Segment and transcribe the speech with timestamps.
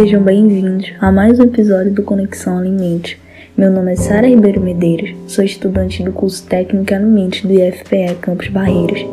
[0.00, 3.18] sejam bem-vindos a mais um episódio do Conexão Alimentos.
[3.54, 8.14] Meu nome é Sara Ribeiro Medeiros, sou estudante do curso Técnico em Alimentos do IFPE
[8.18, 9.04] Campos Barreiros.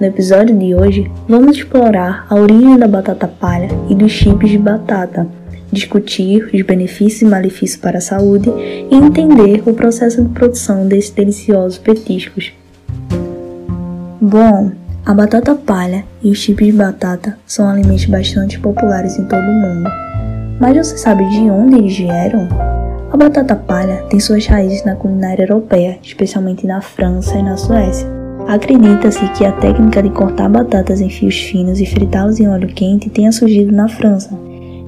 [0.00, 4.56] No episódio de hoje, vamos explorar a origem da batata palha e dos chips de
[4.56, 5.28] batata,
[5.70, 8.48] discutir os benefícios e malefícios para a saúde
[8.90, 12.54] e entender o processo de produção desses deliciosos petiscos.
[14.18, 14.72] Bom,
[15.04, 19.60] a batata palha e os chips de batata são alimentos bastante populares em todo o
[19.60, 20.11] mundo.
[20.62, 22.48] Mas você sabe de onde eles vieram?
[23.10, 28.06] A batata palha tem suas raízes na culinária europeia, especialmente na França e na Suécia.
[28.46, 33.10] Acredita-se que a técnica de cortar batatas em fios finos e fritá-los em óleo quente
[33.10, 34.38] tenha surgido na França,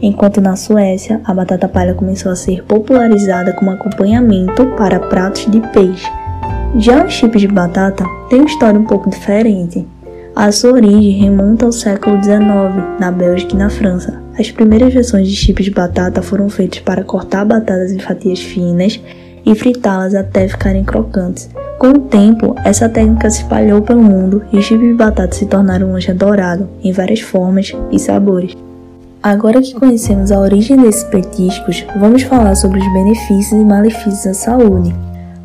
[0.00, 5.60] enquanto na Suécia a batata palha começou a ser popularizada como acompanhamento para pratos de
[5.72, 6.08] peixe.
[6.76, 9.84] Já os chips de batata têm uma história um pouco diferente.
[10.36, 12.42] A sua origem remonta ao século XIX,
[12.98, 14.20] na Bélgica e na França.
[14.36, 19.00] As primeiras versões de chips de batata foram feitas para cortar batatas em fatias finas
[19.46, 21.48] e fritá-las até ficarem crocantes.
[21.78, 25.46] Com o tempo, essa técnica se espalhou pelo mundo e os chips de batata se
[25.46, 28.56] tornaram um lanche adorado, em várias formas e sabores.
[29.22, 34.34] Agora que conhecemos a origem desses petiscos, vamos falar sobre os benefícios e malefícios à
[34.34, 34.92] saúde.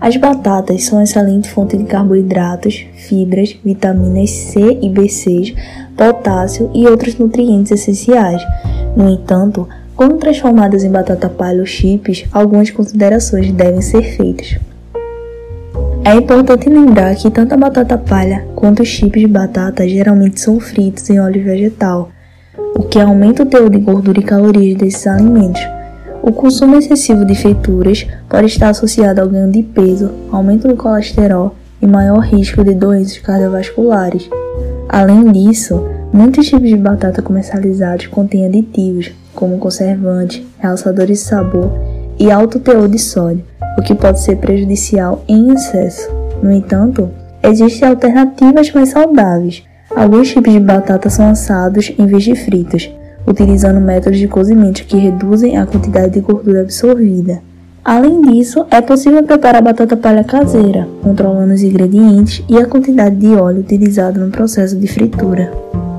[0.01, 5.55] As batatas são excelente fonte de carboidratos, fibras, vitaminas C e B6,
[5.97, 8.41] potássio e outros nutrientes essenciais.
[8.95, 14.57] No entanto, quando transformadas em batata palha ou chips, algumas considerações devem ser feitas.
[16.05, 20.59] É importante lembrar que tanto a batata palha quanto os chips de batata geralmente são
[20.59, 22.09] fritos em óleo vegetal
[22.79, 25.61] o que aumenta o teor de gordura e calorias desses alimentos.
[26.21, 31.55] O consumo excessivo de feituras pode estar associado ao ganho de peso, aumento do colesterol
[31.81, 34.29] e maior risco de doenças cardiovasculares.
[34.87, 41.71] Além disso, muitos tipos de batata comercializados contêm aditivos, como conservantes, realçadores de sabor
[42.19, 43.43] e alto teor de sódio,
[43.77, 46.09] o que pode ser prejudicial em excesso.
[46.43, 47.09] No entanto,
[47.43, 49.63] existem alternativas mais saudáveis,
[49.95, 52.89] Alguns tipos de batata são assados em vez de fritos,
[53.29, 57.41] utilizando métodos de cozimento que reduzem a quantidade de gordura absorvida.
[57.83, 63.27] Além disso, é possível preparar batata palha caseira, controlando os ingredientes e a quantidade de
[63.35, 65.51] óleo utilizado no processo de fritura.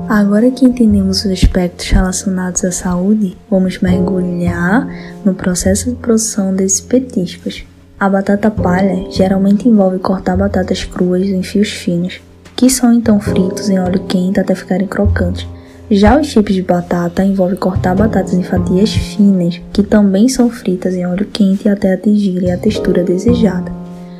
[0.07, 4.87] Agora que entendemos os aspectos relacionados à saúde, vamos mergulhar
[5.23, 7.63] no processo de produção desses petiscos.
[7.99, 12.19] A batata palha geralmente envolve cortar batatas cruas em fios finos,
[12.55, 15.47] que são então fritos em óleo quente até ficarem crocantes.
[15.93, 20.95] Já os chips de batata envolvem cortar batatas em fatias finas, que também são fritas
[20.95, 23.69] em óleo quente até atingirem a textura desejada.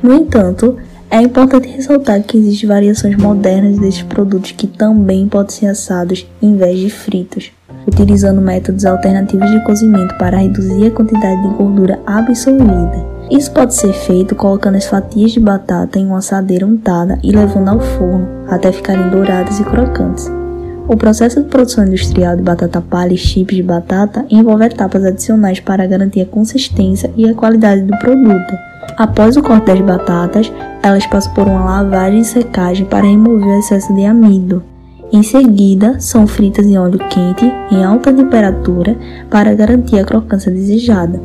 [0.02, 0.76] No entanto,
[1.10, 6.58] é importante ressaltar que existem variações modernas desses produtos que também podem ser assados em
[6.58, 7.50] vez de fritos,
[7.86, 13.02] utilizando métodos alternativos de cozimento para reduzir a quantidade de gordura absorvida.
[13.30, 17.68] Isso pode ser feito colocando as fatias de batata em uma assadeira untada e levando
[17.68, 20.30] ao forno até ficarem douradas e crocantes.
[20.92, 25.58] O processo de produção industrial de batata palha e chips de batata envolve etapas adicionais
[25.58, 28.54] para garantir a consistência e a qualidade do produto.
[28.98, 30.52] Após o corte das batatas,
[30.82, 34.62] elas passam por uma lavagem e secagem para remover o excesso de amido.
[35.10, 38.94] Em seguida, são fritas em óleo quente em alta temperatura
[39.30, 41.18] para garantir a crocância desejada.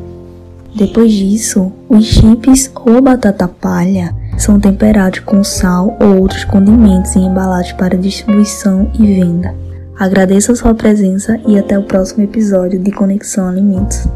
[0.73, 7.19] Depois disso, os chips ou batata palha são temperados com sal ou outros condimentos e
[7.19, 9.53] embalados para distribuição e venda.
[9.99, 14.07] Agradeço a sua presença e até o próximo episódio de Conexão Alimentos.